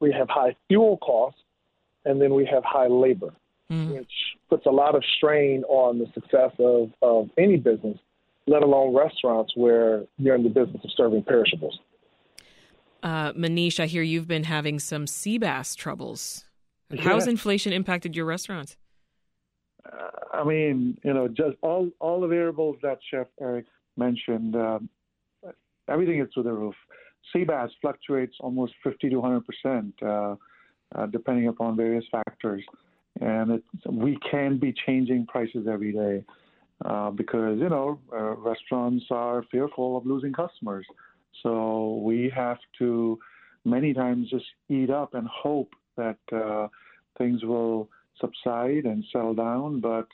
we 0.00 0.12
have 0.12 0.28
high 0.28 0.56
fuel 0.68 0.96
costs, 0.98 1.40
and 2.04 2.20
then 2.20 2.34
we 2.34 2.46
have 2.46 2.64
high 2.64 2.86
labor, 2.86 3.32
mm. 3.70 3.94
which 3.94 4.10
puts 4.48 4.66
a 4.66 4.70
lot 4.70 4.94
of 4.94 5.04
strain 5.16 5.62
on 5.64 5.98
the 5.98 6.06
success 6.14 6.50
of, 6.58 6.90
of 7.02 7.30
any 7.38 7.56
business, 7.56 7.98
let 8.46 8.62
alone 8.62 8.94
restaurants 8.96 9.52
where 9.54 10.04
you're 10.18 10.34
in 10.34 10.42
the 10.42 10.48
business 10.48 10.82
of 10.82 10.90
serving 10.96 11.22
perishables. 11.22 11.78
Uh, 13.02 13.32
Manish, 13.32 13.80
I 13.80 13.86
hear 13.86 14.02
you've 14.02 14.28
been 14.28 14.44
having 14.44 14.78
some 14.78 15.06
sea 15.06 15.38
bass 15.38 15.74
troubles. 15.74 16.44
Yeah. 16.90 17.02
How's 17.02 17.26
inflation 17.26 17.72
impacted 17.72 18.16
your 18.16 18.26
restaurants? 18.26 18.76
Uh, 19.84 20.08
I 20.32 20.44
mean, 20.44 20.98
you 21.04 21.14
know, 21.14 21.28
just 21.28 21.56
all 21.62 21.88
all 22.00 22.20
the 22.20 22.26
variables 22.26 22.76
that 22.82 22.98
Chef 23.10 23.26
Eric 23.40 23.66
mentioned, 23.96 24.56
um, 24.56 24.88
everything 25.88 26.20
is 26.20 26.28
through 26.34 26.44
the 26.44 26.52
roof. 26.52 26.74
Sea 27.32 27.44
bass 27.44 27.70
fluctuates 27.80 28.36
almost 28.40 28.74
50 28.82 29.10
to 29.10 29.16
100 29.16 29.44
percent, 29.46 29.94
uh, 30.02 30.34
uh, 30.94 31.06
depending 31.06 31.48
upon 31.48 31.76
various 31.76 32.04
factors, 32.10 32.62
and 33.20 33.62
we 33.88 34.18
can 34.30 34.58
be 34.58 34.74
changing 34.86 35.26
prices 35.26 35.66
every 35.70 35.92
day 35.92 36.24
uh, 36.84 37.10
because 37.10 37.58
you 37.58 37.68
know 37.68 37.98
uh, 38.12 38.34
restaurants 38.36 39.04
are 39.10 39.44
fearful 39.50 39.96
of 39.96 40.06
losing 40.06 40.32
customers. 40.32 40.86
So 41.42 42.00
we 42.04 42.32
have 42.34 42.58
to 42.78 43.18
many 43.64 43.94
times 43.94 44.30
just 44.30 44.44
eat 44.68 44.90
up 44.90 45.14
and 45.14 45.26
hope 45.28 45.72
that 45.96 46.18
uh, 46.32 46.68
things 47.18 47.42
will 47.44 47.88
subside 48.20 48.84
and 48.84 49.04
settle 49.12 49.34
down. 49.34 49.80
But 49.80 50.06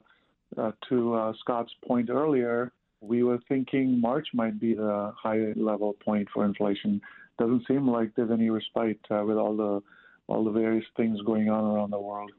uh, 0.57 0.73
to 0.89 1.15
uh, 1.15 1.33
Scott's 1.41 1.73
point 1.87 2.11
earlier, 2.11 2.73
we 3.01 3.23
were 3.23 3.39
thinking 3.49 4.01
March 4.01 4.29
might 4.33 4.59
be 4.59 4.75
the 4.75 5.13
high 5.21 5.53
level 5.57 5.95
point 6.05 6.29
for 6.33 6.45
inflation. 6.45 7.01
Doesn't 7.39 7.67
seem 7.69 7.89
like 7.89 8.15
there's 8.15 8.31
any 8.31 8.51
respite 8.51 9.01
uh, 9.11 9.23
with 9.25 9.37
all 9.37 9.57
the 9.57 9.83
all 10.29 10.45
the 10.45 10.51
various 10.51 10.85
things 10.97 11.21
going 11.25 11.49
on 11.49 11.65
around 11.65 11.91
the 11.91 12.01
world. 12.01 12.33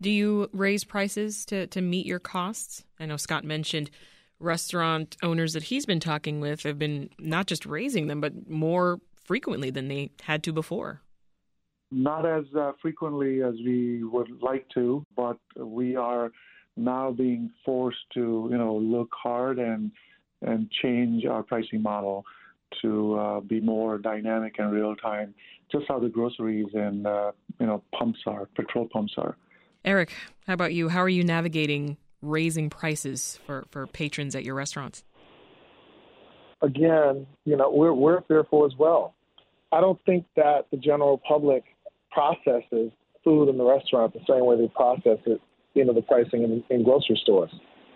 Do 0.00 0.10
you 0.10 0.48
raise 0.52 0.84
prices 0.84 1.44
to, 1.46 1.66
to 1.68 1.80
meet 1.80 2.06
your 2.06 2.20
costs? 2.20 2.84
I 3.00 3.06
know 3.06 3.16
Scott 3.16 3.44
mentioned 3.44 3.90
restaurant 4.40 5.16
owners 5.22 5.52
that 5.52 5.64
he's 5.64 5.86
been 5.86 6.00
talking 6.00 6.40
with 6.40 6.62
have 6.62 6.78
been 6.78 7.10
not 7.18 7.46
just 7.46 7.66
raising 7.66 8.06
them, 8.06 8.20
but 8.20 8.48
more 8.48 9.00
frequently 9.24 9.70
than 9.70 9.88
they 9.88 10.10
had 10.22 10.42
to 10.44 10.52
before. 10.52 11.02
Not 11.90 12.26
as 12.26 12.44
uh, 12.56 12.72
frequently 12.80 13.42
as 13.42 13.54
we 13.64 14.04
would 14.04 14.30
like 14.42 14.66
to, 14.74 15.04
but 15.16 15.38
we 15.56 15.96
are 15.96 16.30
now 16.76 17.10
being 17.10 17.50
forced 17.64 18.04
to, 18.14 18.48
you 18.50 18.58
know, 18.58 18.76
look 18.76 19.10
hard 19.12 19.58
and 19.58 19.90
and 20.42 20.70
change 20.70 21.24
our 21.24 21.42
pricing 21.42 21.82
model 21.82 22.24
to 22.80 23.18
uh, 23.18 23.40
be 23.40 23.60
more 23.60 23.98
dynamic 23.98 24.54
and 24.58 24.70
real 24.72 24.94
time, 24.94 25.34
just 25.72 25.84
how 25.88 25.98
the 25.98 26.08
groceries 26.08 26.68
and 26.74 27.06
uh, 27.06 27.32
you 27.58 27.66
know 27.66 27.82
pumps 27.98 28.20
are, 28.26 28.46
petrol 28.54 28.88
pumps 28.92 29.14
are. 29.16 29.36
Eric, 29.84 30.12
how 30.46 30.54
about 30.54 30.74
you? 30.74 30.88
How 30.88 31.00
are 31.00 31.08
you 31.08 31.24
navigating 31.24 31.96
raising 32.22 32.70
prices 32.70 33.38
for, 33.46 33.64
for 33.70 33.86
patrons 33.86 34.34
at 34.34 34.44
your 34.44 34.54
restaurants? 34.54 35.04
Again, 36.62 37.26
you 37.44 37.56
know, 37.56 37.70
we're, 37.70 37.92
we're 37.92 38.22
fearful 38.22 38.66
as 38.66 38.72
well. 38.78 39.14
I 39.70 39.80
don't 39.80 40.00
think 40.04 40.24
that 40.36 40.66
the 40.70 40.76
general 40.76 41.20
public 41.28 41.64
processes 42.10 42.90
food 43.22 43.48
in 43.48 43.58
the 43.58 43.64
restaurant 43.64 44.12
the 44.14 44.20
same 44.28 44.44
way 44.46 44.56
they 44.56 44.68
process 44.68 45.18
it, 45.26 45.40
you 45.74 45.84
know, 45.84 45.92
the 45.92 46.02
pricing 46.02 46.42
in, 46.42 46.64
in 46.70 46.82
grocery 46.82 47.18
stores. 47.22 47.50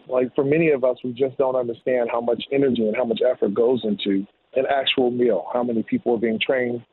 Like 0.09 0.35
for 0.35 0.45
many 0.45 0.71
of 0.71 0.85
us, 0.85 0.99
we 1.03 1.13
just 1.13 1.39
don't 1.39 1.57
understand 1.57 2.11
how 2.13 2.21
much 2.21 2.43
energy 2.53 2.87
and 2.87 2.97
how 2.97 3.05
much 3.05 3.21
effort 3.29 3.55
goes 3.55 3.81
into 3.85 4.27
an 4.55 4.65
actual 4.69 5.11
meal. 5.11 5.47
How 5.53 5.63
many 5.63 5.83
people 5.83 6.15
are 6.15 6.19
being 6.19 6.39
trained? 6.45 6.85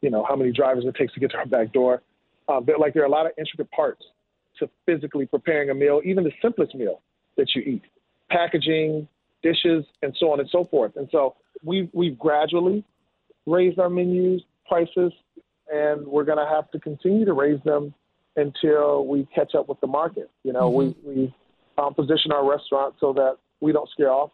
You 0.00 0.10
know, 0.10 0.24
how 0.28 0.36
many 0.36 0.52
drivers 0.52 0.84
it 0.86 0.94
takes 0.94 1.12
to 1.14 1.20
get 1.20 1.32
to 1.32 1.38
our 1.38 1.46
back 1.46 1.72
door. 1.72 2.02
Uh, 2.48 2.60
but 2.60 2.78
like 2.78 2.94
there 2.94 3.02
are 3.02 3.06
a 3.06 3.10
lot 3.10 3.26
of 3.26 3.32
intricate 3.38 3.70
parts 3.70 4.02
to 4.60 4.70
physically 4.86 5.26
preparing 5.26 5.70
a 5.70 5.74
meal, 5.74 6.00
even 6.04 6.24
the 6.24 6.32
simplest 6.40 6.74
meal 6.74 7.00
that 7.36 7.48
you 7.54 7.62
eat, 7.62 7.82
packaging, 8.30 9.08
dishes, 9.42 9.84
and 10.02 10.14
so 10.18 10.32
on 10.32 10.40
and 10.40 10.48
so 10.50 10.64
forth. 10.64 10.92
And 10.96 11.08
so 11.10 11.34
we've, 11.64 11.88
we've 11.92 12.18
gradually 12.18 12.84
raised 13.46 13.78
our 13.78 13.90
menus, 13.90 14.42
prices, 14.68 15.12
and 15.72 16.06
we're 16.06 16.24
going 16.24 16.38
to 16.38 16.46
have 16.46 16.70
to 16.70 16.78
continue 16.78 17.24
to 17.24 17.32
raise 17.32 17.60
them 17.64 17.92
until 18.36 19.06
we 19.06 19.26
catch 19.34 19.54
up 19.54 19.68
with 19.68 19.80
the 19.80 19.86
market. 19.86 20.30
You 20.44 20.52
know, 20.52 20.70
mm-hmm. 20.70 21.08
we, 21.08 21.14
we 21.14 21.34
um, 21.78 21.94
position 21.94 22.32
our 22.32 22.48
restaurant 22.48 22.94
so 23.00 23.12
that 23.14 23.36
we 23.60 23.72
don't 23.72 23.88
scare 23.90 24.12
off 24.12 24.30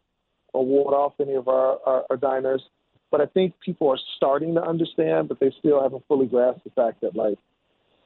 or 0.52 0.64
ward 0.64 0.94
off 0.94 1.14
any 1.20 1.34
of 1.34 1.48
our, 1.48 1.78
our, 1.86 2.04
our 2.10 2.16
diners. 2.16 2.62
But 3.10 3.20
I 3.20 3.26
think 3.26 3.54
people 3.64 3.88
are 3.88 3.98
starting 4.16 4.54
to 4.54 4.62
understand, 4.62 5.28
but 5.28 5.38
they 5.38 5.52
still 5.58 5.82
haven't 5.82 6.04
fully 6.08 6.26
grasped 6.26 6.64
the 6.64 6.70
fact 6.70 7.00
that, 7.02 7.14
like, 7.14 7.38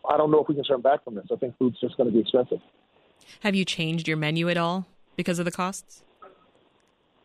I 0.08 0.16
don't 0.16 0.30
know 0.30 0.42
if 0.42 0.48
we 0.48 0.54
can 0.54 0.64
turn 0.64 0.80
back 0.80 1.04
from 1.04 1.14
this. 1.14 1.26
I 1.32 1.36
think 1.36 1.56
food's 1.58 1.78
just 1.80 1.96
going 1.96 2.08
to 2.08 2.12
be 2.12 2.20
expensive. 2.20 2.60
Have 3.40 3.54
you 3.54 3.64
changed 3.64 4.08
your 4.08 4.16
menu 4.16 4.48
at 4.48 4.56
all 4.56 4.86
because 5.16 5.38
of 5.38 5.44
the 5.44 5.50
costs? 5.50 6.02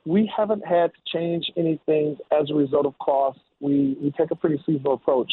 We 0.05 0.31
haven't 0.35 0.65
had 0.65 0.91
to 0.93 0.99
change 1.11 1.51
anything 1.57 2.17
as 2.31 2.51
a 2.51 2.53
result 2.53 2.85
of 2.85 2.97
costs. 2.99 3.41
We 3.59 3.97
we 4.01 4.11
take 4.11 4.29
a 4.31 4.35
pretty 4.35 4.61
seasonal 4.65 4.93
approach 4.93 5.31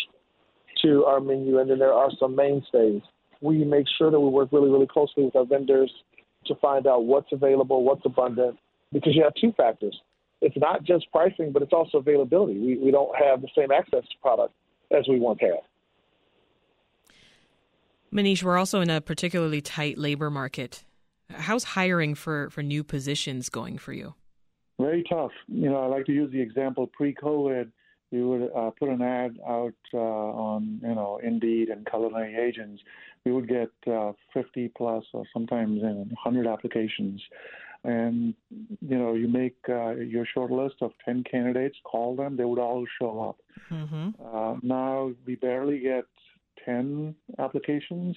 to 0.82 1.04
our 1.04 1.20
menu, 1.20 1.58
and 1.58 1.70
then 1.70 1.78
there 1.78 1.92
are 1.92 2.10
some 2.18 2.34
mainstays. 2.34 3.02
We 3.40 3.64
make 3.64 3.86
sure 3.98 4.10
that 4.10 4.18
we 4.18 4.28
work 4.28 4.50
really, 4.52 4.70
really 4.70 4.86
closely 4.86 5.24
with 5.24 5.36
our 5.36 5.44
vendors 5.44 5.92
to 6.46 6.54
find 6.56 6.86
out 6.86 7.04
what's 7.04 7.32
available, 7.32 7.84
what's 7.84 8.04
abundant, 8.04 8.58
because 8.92 9.14
you 9.14 9.22
have 9.24 9.34
two 9.34 9.52
factors. 9.52 10.00
It's 10.40 10.56
not 10.56 10.84
just 10.84 11.10
pricing, 11.12 11.52
but 11.52 11.62
it's 11.62 11.72
also 11.72 11.98
availability. 11.98 12.58
We, 12.58 12.78
we 12.78 12.90
don't 12.90 13.14
have 13.16 13.42
the 13.42 13.48
same 13.56 13.70
access 13.70 14.02
to 14.02 14.18
product 14.20 14.54
as 14.90 15.06
we 15.08 15.20
once 15.20 15.38
had. 15.40 15.60
Manish, 18.12 18.42
we're 18.42 18.58
also 18.58 18.80
in 18.80 18.90
a 18.90 19.00
particularly 19.00 19.60
tight 19.60 19.96
labor 19.96 20.30
market. 20.30 20.84
How's 21.30 21.64
hiring 21.64 22.14
for, 22.14 22.50
for 22.50 22.62
new 22.62 22.84
positions 22.84 23.48
going 23.48 23.78
for 23.78 23.92
you? 23.92 24.14
Very 24.78 25.02
tough. 25.08 25.30
You 25.48 25.70
know, 25.70 25.82
I 25.82 25.86
like 25.86 26.06
to 26.06 26.12
use 26.12 26.30
the 26.30 26.40
example 26.40 26.86
pre-COVID. 26.88 27.70
We 28.10 28.22
would 28.22 28.50
uh, 28.54 28.70
put 28.78 28.90
an 28.90 29.00
ad 29.00 29.38
out 29.48 29.74
uh, 29.94 29.98
on, 29.98 30.80
you 30.82 30.94
know, 30.94 31.18
Indeed 31.22 31.70
and 31.70 31.86
Culinary 31.86 32.36
Agents. 32.36 32.82
We 33.24 33.32
would 33.32 33.48
get 33.48 33.70
uh, 33.90 34.12
50 34.34 34.72
plus 34.76 35.04
or 35.14 35.24
sometimes 35.32 35.76
you 35.76 35.82
know, 35.82 36.06
100 36.22 36.46
applications. 36.46 37.22
And, 37.84 38.34
you 38.50 38.98
know, 38.98 39.14
you 39.14 39.28
make 39.28 39.56
uh, 39.68 39.94
your 39.94 40.26
short 40.26 40.50
list 40.50 40.76
of 40.82 40.92
10 41.04 41.24
candidates, 41.24 41.78
call 41.84 42.14
them, 42.14 42.36
they 42.36 42.44
would 42.44 42.58
all 42.58 42.84
show 43.00 43.20
up. 43.20 43.38
Mm-hmm. 43.70 44.10
Uh, 44.22 44.56
now 44.62 45.12
we 45.26 45.36
barely 45.36 45.80
get 45.80 46.04
10 46.64 47.14
applications. 47.38 48.16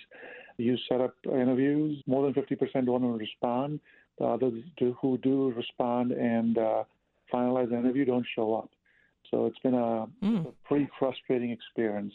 You 0.58 0.78
set 0.90 1.02
up 1.02 1.16
interviews. 1.26 2.02
More 2.08 2.24
than 2.24 2.34
50% 2.34 2.86
don't 2.86 3.18
respond. 3.18 3.80
The 4.18 4.26
others 4.26 4.64
do, 4.78 4.96
who 5.02 5.18
do 5.18 5.52
respond 5.52 6.12
and 6.12 6.58
uh, 6.58 6.84
finalize 7.34 7.70
the 7.70 7.78
interview 7.78 8.06
don't 8.06 8.26
show 8.36 8.56
up. 8.56 8.70
So 9.32 9.46
it's 9.48 9.60
been 9.60 9.74
a, 9.74 10.08
mm. 10.24 10.48
a 10.48 10.52
pretty 10.68 10.90
frustrating 10.98 11.52
experience. 11.52 12.14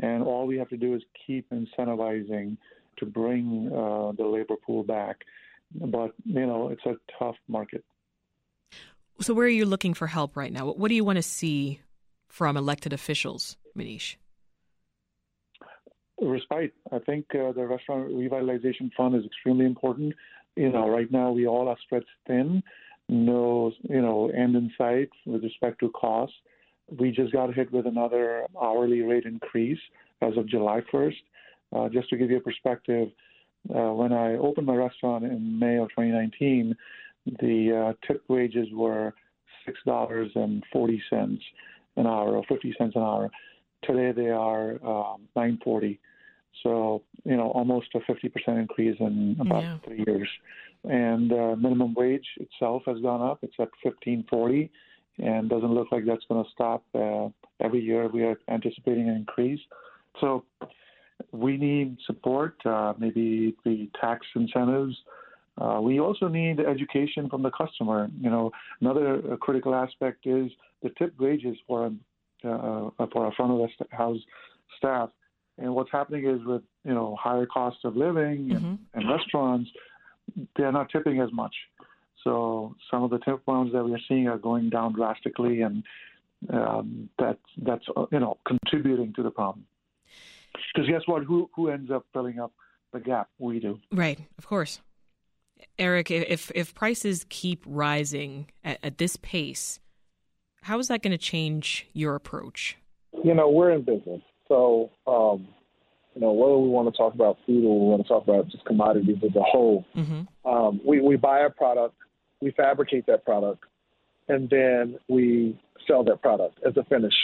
And 0.00 0.22
all 0.22 0.46
we 0.46 0.58
have 0.58 0.68
to 0.70 0.76
do 0.76 0.94
is 0.94 1.02
keep 1.26 1.48
incentivizing 1.50 2.56
to 2.98 3.06
bring 3.06 3.70
uh, 3.72 4.12
the 4.12 4.26
labor 4.26 4.56
pool 4.66 4.82
back. 4.82 5.20
But, 5.74 6.12
you 6.24 6.46
know, 6.46 6.68
it's 6.68 6.84
a 6.86 6.96
tough 7.18 7.36
market. 7.48 7.84
So, 9.20 9.34
where 9.34 9.46
are 9.46 9.50
you 9.50 9.64
looking 9.64 9.94
for 9.94 10.06
help 10.06 10.36
right 10.36 10.52
now? 10.52 10.66
What 10.66 10.88
do 10.88 10.94
you 10.94 11.04
want 11.04 11.16
to 11.16 11.22
see 11.22 11.80
from 12.28 12.56
elected 12.56 12.92
officials, 12.92 13.56
Manish? 13.76 14.16
Respite. 16.20 16.74
I 16.92 16.98
think 17.00 17.26
uh, 17.34 17.52
the 17.52 17.66
restaurant 17.66 18.10
revitalization 18.10 18.92
fund 18.96 19.14
is 19.14 19.24
extremely 19.24 19.66
important. 19.66 20.14
You 20.56 20.70
know, 20.70 20.88
right 20.88 21.10
now 21.10 21.32
we 21.32 21.46
all 21.46 21.68
are 21.68 21.76
stretched 21.84 22.06
thin, 22.26 22.62
no, 23.08 23.72
you 23.82 24.00
know, 24.00 24.30
end 24.30 24.56
in 24.56 24.72
sight 24.78 25.10
with 25.26 25.44
respect 25.44 25.80
to 25.80 25.90
costs. 25.90 26.34
We 26.98 27.10
just 27.10 27.32
got 27.32 27.52
hit 27.54 27.70
with 27.72 27.86
another 27.86 28.44
hourly 28.60 29.02
rate 29.02 29.24
increase 29.24 29.78
as 30.22 30.36
of 30.36 30.48
July 30.48 30.80
1st. 30.92 31.14
Uh, 31.74 31.88
just 31.88 32.08
to 32.10 32.16
give 32.16 32.30
you 32.30 32.38
a 32.38 32.40
perspective, 32.40 33.08
uh, 33.74 33.92
when 33.92 34.12
I 34.12 34.34
opened 34.36 34.66
my 34.66 34.76
restaurant 34.76 35.24
in 35.24 35.58
May 35.58 35.76
of 35.78 35.88
2019, 35.90 36.74
the 37.40 37.94
uh, 37.94 38.06
tip 38.06 38.22
wages 38.28 38.68
were 38.72 39.12
six 39.64 39.78
dollars 39.84 40.30
and 40.36 40.62
forty 40.72 41.02
cents 41.10 41.42
an 41.96 42.06
hour 42.06 42.36
or 42.36 42.44
fifty 42.48 42.72
cents 42.78 42.94
an 42.94 43.02
hour. 43.02 43.30
Today 43.86 44.12
they 44.12 44.30
are 44.30 44.72
um, 44.84 45.28
940. 45.36 46.00
So, 46.62 47.02
you 47.24 47.36
know, 47.36 47.50
almost 47.50 47.88
a 47.94 47.98
50% 48.00 48.58
increase 48.58 48.96
in 48.98 49.36
about 49.40 49.62
yeah. 49.62 49.78
three 49.84 50.04
years. 50.06 50.28
And 50.84 51.32
uh, 51.32 51.56
minimum 51.56 51.94
wage 51.94 52.26
itself 52.38 52.82
has 52.86 52.98
gone 53.00 53.20
up. 53.20 53.38
It's 53.42 53.54
at 53.58 53.68
1540 53.82 54.70
and 55.18 55.48
doesn't 55.48 55.72
look 55.72 55.88
like 55.92 56.04
that's 56.06 56.24
going 56.28 56.44
to 56.44 56.50
stop. 56.50 56.84
Uh, 56.94 57.28
every 57.60 57.80
year 57.80 58.08
we 58.08 58.22
are 58.22 58.38
anticipating 58.48 59.08
an 59.08 59.16
increase. 59.16 59.60
So 60.20 60.44
we 61.32 61.56
need 61.56 61.98
support, 62.06 62.54
uh, 62.64 62.94
maybe 62.98 63.56
the 63.64 63.90
tax 64.00 64.26
incentives. 64.34 64.96
Uh, 65.58 65.80
we 65.82 66.00
also 66.00 66.28
need 66.28 66.60
education 66.60 67.28
from 67.30 67.42
the 67.42 67.50
customer. 67.50 68.08
You 68.20 68.30
know, 68.30 68.50
another 68.80 69.22
uh, 69.32 69.36
critical 69.36 69.74
aspect 69.74 70.26
is 70.26 70.50
the 70.82 70.90
tip 70.98 71.18
wages 71.18 71.56
for 71.66 71.90
for 73.12 73.24
our 73.26 73.32
front 73.32 73.52
of 73.52 73.58
the 73.58 73.96
house 73.96 74.18
staff 74.78 75.10
And 75.58 75.74
what's 75.74 75.90
happening 75.90 76.26
is 76.26 76.44
with 76.44 76.62
you 76.84 76.94
know 76.94 77.16
higher 77.20 77.46
costs 77.46 77.80
of 77.84 77.96
living 77.96 78.48
mm-hmm. 78.48 78.56
and, 78.56 78.78
and 78.94 79.10
restaurants, 79.10 79.70
they're 80.56 80.72
not 80.72 80.90
tipping 80.90 81.20
as 81.20 81.32
much. 81.32 81.54
So 82.24 82.74
some 82.90 83.04
of 83.04 83.10
the 83.10 83.18
tip 83.18 83.40
amounts 83.46 83.72
that 83.72 83.84
we're 83.84 84.00
seeing 84.08 84.26
are 84.26 84.38
going 84.38 84.68
down 84.68 84.94
drastically, 84.94 85.62
and 85.62 85.84
um, 86.52 87.08
that's 87.18 87.38
that's 87.62 87.84
uh, 87.96 88.06
you 88.10 88.20
know 88.20 88.36
contributing 88.46 89.12
to 89.14 89.22
the 89.22 89.30
problem. 89.30 89.64
Because 90.74 90.88
guess 90.88 91.02
what? 91.06 91.22
Who 91.24 91.48
who 91.54 91.70
ends 91.70 91.90
up 91.90 92.04
filling 92.12 92.38
up 92.38 92.52
the 92.92 93.00
gap? 93.00 93.28
We 93.38 93.60
do. 93.60 93.78
Right, 93.92 94.18
of 94.38 94.46
course. 94.46 94.80
Eric, 95.78 96.10
if 96.10 96.50
if 96.54 96.74
prices 96.74 97.24
keep 97.28 97.62
rising 97.66 98.50
at, 98.64 98.78
at 98.82 98.98
this 98.98 99.16
pace, 99.16 99.78
how 100.66 100.80
is 100.80 100.88
that 100.88 101.00
going 101.00 101.12
to 101.12 101.18
change 101.18 101.86
your 101.92 102.16
approach? 102.16 102.76
You 103.22 103.34
know, 103.34 103.48
we're 103.48 103.70
in 103.70 103.82
business, 103.82 104.20
so 104.48 104.90
um, 105.06 105.46
you 106.12 106.20
know 106.20 106.32
whether 106.32 106.58
we 106.58 106.68
want 106.68 106.92
to 106.92 106.96
talk 106.96 107.14
about 107.14 107.38
food 107.46 107.64
or 107.64 107.78
we 107.80 107.86
want 107.86 108.02
to 108.02 108.08
talk 108.08 108.24
about 108.24 108.48
just 108.48 108.64
commodities 108.64 109.18
as 109.24 109.34
a 109.36 109.42
whole, 109.42 109.84
mm-hmm. 109.94 110.22
um, 110.48 110.80
we 110.84 111.00
we 111.00 111.14
buy 111.14 111.40
a 111.40 111.50
product, 111.50 111.94
we 112.42 112.50
fabricate 112.50 113.06
that 113.06 113.24
product, 113.24 113.62
and 114.28 114.50
then 114.50 114.98
we 115.08 115.56
sell 115.86 116.02
that 116.02 116.20
product 116.20 116.58
as 116.66 116.76
a 116.76 116.82
finished 116.84 117.16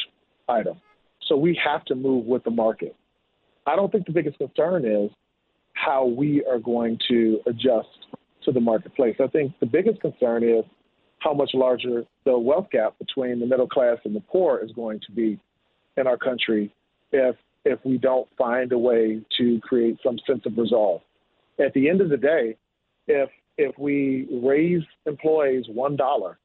item. 0.49 0.81
So 1.29 1.37
we 1.37 1.59
have 1.65 1.85
to 1.87 1.97
move 1.97 2.27
with 2.27 2.45
the 2.45 2.51
market. 2.51 2.95
I 3.67 3.75
don't 3.75 3.91
think 3.91 4.07
the 4.07 4.13
biggest 4.13 4.39
concern 4.39 4.85
is 4.85 5.11
how 5.73 6.07
we 6.07 6.45
are 6.45 6.61
going 6.61 6.97
to 7.09 7.41
adjust 7.47 7.89
to 8.45 8.53
the 8.53 8.61
marketplace. 8.61 9.17
I 9.21 9.27
think 9.27 9.53
the 9.59 9.67
biggest 9.67 10.01
concern 10.01 10.45
is 10.45 10.65
how 11.23 11.33
much 11.33 11.51
larger 11.55 12.05
the 12.25 12.37
wealth 12.37 12.69
gap 12.71 12.99
between 12.99 13.39
the 13.41 13.47
middle 13.47 13.69
class 13.69 13.99
and 14.05 14.15
the 14.15 14.21
poor 14.21 14.59
is 14.59 14.73
going 14.73 15.01
to 15.07 15.13
be 15.13 15.39
in 15.97 16.07
our 16.07 16.17
country 16.17 16.75
if 17.13 17.37
if 17.65 17.79
we 17.85 17.97
don't 17.97 18.29
find 18.37 18.73
a 18.73 18.79
way 18.79 19.21
to 19.39 19.61
create 19.61 19.97
some 20.05 20.19
sense 20.27 20.45
of 20.47 20.59
resolve. 20.59 21.01
At 21.65 21.73
the 21.75 21.89
end 21.89 22.01
of 22.01 22.09
the 22.09 22.17
day, 22.17 22.57
if 23.07 23.31
if 23.57 23.79
we 23.79 24.27
raise 24.43 24.83
employees 25.07 25.67
one 25.69 25.97
dollar 25.97 26.39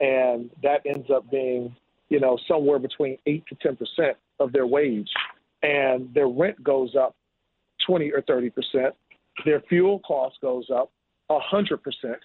and 0.00 0.50
that 0.62 0.82
ends 0.84 1.08
up 1.10 1.28
being, 1.30 1.74
you 2.08 2.20
know, 2.20 2.38
somewhere 2.46 2.78
between 2.78 3.18
eight 3.26 3.44
to 3.48 3.54
ten 3.56 3.76
percent 3.76 4.16
of 4.38 4.52
their 4.52 4.66
wage, 4.66 5.10
and 5.62 6.12
their 6.14 6.28
rent 6.28 6.62
goes 6.62 6.94
up 6.94 7.16
twenty 7.86 8.12
or 8.12 8.22
thirty 8.22 8.50
percent, 8.50 8.94
their 9.44 9.60
fuel 9.68 10.00
cost 10.00 10.36
goes 10.40 10.66
up 10.70 10.90
hundred 11.30 11.82
percent. 11.82 12.18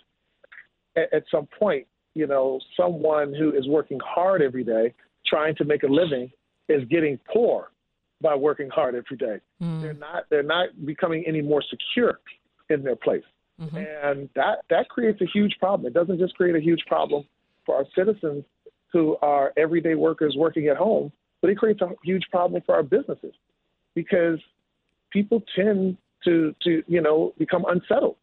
At 1.14 1.24
some 1.32 1.48
point, 1.58 1.88
you 2.16 2.28
know, 2.28 2.60
someone 2.76 3.34
who 3.34 3.52
is 3.52 3.68
working 3.68 4.00
hard 4.06 4.42
every 4.42 4.64
day, 4.64 4.94
trying 5.26 5.56
to 5.56 5.66
make 5.66 5.84
a 5.84 5.88
living, 5.88 6.32
is 6.68 6.84
getting 6.90 7.20
poor 7.32 7.72
by 8.22 8.36
working 8.36 8.70
hard 8.70 8.96
every 8.96 9.18
day. 9.18 9.40
Mm. 9.62 9.82
They're 9.82 9.94
not 9.94 10.24
they're 10.30 10.44
not 10.44 10.86
becoming 10.86 11.24
any 11.28 11.42
more 11.42 11.64
secure 11.70 12.20
in 12.70 12.84
their 12.84 12.96
place. 12.96 13.24
Mm-hmm. 13.62 13.78
And 13.78 14.30
that 14.36 14.60
that 14.70 14.90
creates 14.90 15.22
a 15.22 15.26
huge 15.26 15.56
problem. 15.60 15.88
It 15.88 15.94
doesn't 15.94 16.20
just 16.20 16.36
create 16.36 16.56
a 16.56 16.62
huge 16.62 16.82
problem 16.88 17.24
for 17.66 17.76
our 17.76 17.86
citizens 17.96 18.44
who 18.92 19.18
are 19.22 19.54
everyday 19.58 19.96
workers 19.96 20.36
working 20.38 20.68
at 20.68 20.78
home, 20.78 21.12
but 21.42 21.50
it 21.50 21.58
creates 21.58 21.82
a 21.82 21.90
huge 22.04 22.24
problem 22.32 22.62
for 22.66 22.76
our 22.76 22.84
businesses 22.84 23.34
because 23.96 24.40
people 25.12 25.44
tend 25.56 25.98
to 26.24 26.56
to 26.64 26.84
you 26.88 27.02
know 27.02 27.34
become 27.38 27.66
unsettled 27.68 28.16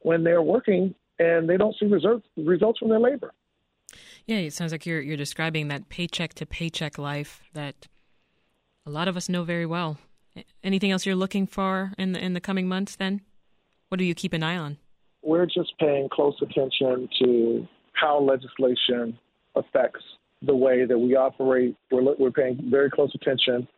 when 0.00 0.24
they're 0.24 0.42
working 0.42 0.94
and 1.18 1.48
they 1.48 1.56
don't 1.56 1.74
see 1.78 1.86
results 1.86 2.26
results 2.36 2.78
from 2.78 2.88
their 2.88 3.00
labor. 3.00 3.32
Yeah, 4.26 4.38
it 4.38 4.52
sounds 4.52 4.72
like 4.72 4.86
you're 4.86 5.00
you're 5.00 5.16
describing 5.16 5.68
that 5.68 5.88
paycheck 5.88 6.34
to 6.34 6.46
paycheck 6.46 6.98
life 6.98 7.42
that 7.54 7.88
a 8.86 8.90
lot 8.90 9.08
of 9.08 9.16
us 9.16 9.28
know 9.28 9.44
very 9.44 9.66
well. 9.66 9.98
Anything 10.64 10.90
else 10.90 11.04
you're 11.04 11.14
looking 11.14 11.46
for 11.46 11.92
in 11.98 12.12
the 12.12 12.24
in 12.24 12.32
the 12.32 12.40
coming 12.40 12.68
months? 12.68 12.96
Then, 12.96 13.20
what 13.88 13.98
do 13.98 14.04
you 14.04 14.14
keep 14.14 14.32
an 14.32 14.42
eye 14.42 14.56
on? 14.56 14.78
We're 15.22 15.46
just 15.46 15.72
paying 15.78 16.08
close 16.10 16.34
attention 16.42 17.08
to 17.20 17.68
how 17.92 18.20
legislation 18.20 19.18
affects 19.54 20.02
the 20.40 20.56
way 20.56 20.84
that 20.84 20.98
we 20.98 21.16
operate. 21.16 21.76
We're 21.90 22.14
we're 22.18 22.30
paying 22.30 22.58
very 22.70 22.90
close 22.90 23.14
attention, 23.14 23.68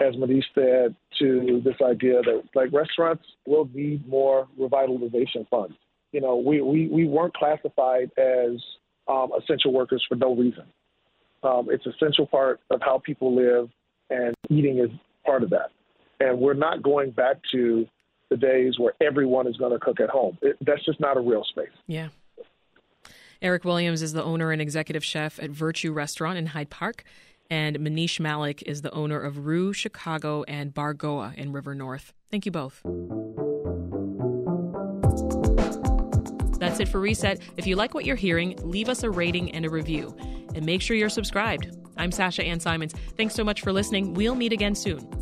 as 0.00 0.14
Manish 0.14 0.44
said, 0.54 0.94
to 1.18 1.62
this 1.64 1.76
idea 1.82 2.20
that 2.22 2.42
like 2.54 2.72
restaurants 2.72 3.24
will 3.46 3.68
need 3.72 4.06
more 4.06 4.48
revitalization 4.58 5.48
funds. 5.48 5.74
You 6.12 6.20
know, 6.20 6.36
we 6.36 6.60
we, 6.60 6.88
we 6.88 7.06
weren't 7.06 7.34
classified 7.34 8.10
as 8.16 8.60
um, 9.08 9.30
essential 9.38 9.72
workers 9.72 10.04
for 10.08 10.14
no 10.14 10.34
reason. 10.34 10.64
Um, 11.42 11.68
it's 11.70 11.84
essential 11.86 12.26
part 12.26 12.60
of 12.70 12.80
how 12.82 13.02
people 13.04 13.34
live, 13.34 13.68
and 14.10 14.34
eating 14.48 14.78
is 14.78 14.90
part 15.26 15.42
of 15.42 15.50
that. 15.50 15.70
And 16.20 16.38
we're 16.38 16.54
not 16.54 16.82
going 16.82 17.10
back 17.10 17.38
to 17.52 17.86
the 18.30 18.36
days 18.36 18.78
where 18.78 18.94
everyone 19.00 19.46
is 19.46 19.56
going 19.56 19.72
to 19.72 19.78
cook 19.78 20.00
at 20.00 20.08
home. 20.08 20.38
It, 20.40 20.56
that's 20.64 20.84
just 20.84 21.00
not 21.00 21.16
a 21.16 21.20
real 21.20 21.44
space. 21.44 21.72
Yeah. 21.86 22.08
Eric 23.42 23.64
Williams 23.64 24.02
is 24.02 24.12
the 24.12 24.22
owner 24.22 24.52
and 24.52 24.62
executive 24.62 25.04
chef 25.04 25.42
at 25.42 25.50
Virtue 25.50 25.92
Restaurant 25.92 26.38
in 26.38 26.46
Hyde 26.46 26.70
Park, 26.70 27.02
and 27.50 27.76
Manish 27.78 28.20
Malik 28.20 28.62
is 28.62 28.82
the 28.82 28.92
owner 28.92 29.20
of 29.20 29.46
Rooh 29.46 29.72
Chicago 29.72 30.44
and 30.44 30.72
Bar 30.72 30.94
Goa 30.94 31.34
in 31.36 31.52
River 31.52 31.74
North. 31.74 32.12
Thank 32.30 32.46
you 32.46 32.52
both. 32.52 32.82
For 36.88 37.00
Reset. 37.00 37.40
If 37.56 37.66
you 37.66 37.76
like 37.76 37.94
what 37.94 38.04
you're 38.04 38.16
hearing, 38.16 38.58
leave 38.62 38.88
us 38.88 39.02
a 39.02 39.10
rating 39.10 39.52
and 39.52 39.64
a 39.64 39.70
review. 39.70 40.16
And 40.54 40.66
make 40.66 40.82
sure 40.82 40.96
you're 40.96 41.08
subscribed. 41.08 41.76
I'm 41.96 42.12
Sasha 42.12 42.44
Ann 42.44 42.60
Simons. 42.60 42.94
Thanks 43.16 43.34
so 43.34 43.44
much 43.44 43.60
for 43.60 43.72
listening. 43.72 44.14
We'll 44.14 44.34
meet 44.34 44.52
again 44.52 44.74
soon. 44.74 45.21